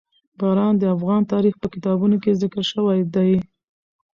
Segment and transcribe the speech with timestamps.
[0.39, 3.31] باران د افغان تاریخ په کتابونو کې ذکر شوي دي.